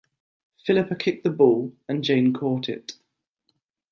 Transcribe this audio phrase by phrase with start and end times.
[0.65, 2.93] Philippa kicked the ball, and Jane caught it.